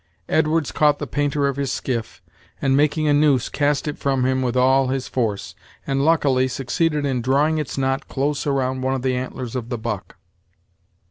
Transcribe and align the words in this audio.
Edwards 0.27 0.71
caught 0.71 0.97
the 0.97 1.05
painter 1.05 1.47
of 1.47 1.57
his 1.57 1.71
skiff, 1.71 2.23
and, 2.59 2.75
making 2.75 3.07
a 3.07 3.13
noose, 3.13 3.49
cast 3.49 3.87
it 3.87 3.99
from 3.99 4.25
him 4.25 4.41
with 4.41 4.57
all 4.57 4.87
his 4.87 5.07
force, 5.07 5.53
and 5.85 6.03
luckily 6.03 6.47
succeeded 6.47 7.05
in 7.05 7.21
drawing 7.21 7.59
its 7.59 7.77
knot 7.77 8.07
close 8.07 8.47
around 8.47 8.81
one 8.81 8.95
of 8.95 9.03
the 9.03 9.15
antlers 9.15 9.55
of 9.55 9.69
the 9.69 9.77
buck. 9.77 10.15